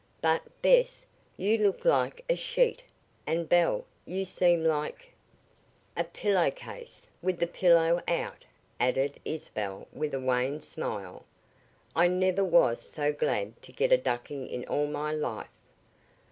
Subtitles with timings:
[0.19, 1.07] But, Bess,
[1.37, 2.81] you look like a sheet,
[3.27, 5.13] and Belle, you seem like"
[5.95, 8.43] "A pillow case, with the pillow out,"
[8.79, 11.23] added Isabel with a wan smile.
[11.95, 15.45] "I never was so glad to get a ducking in all my life."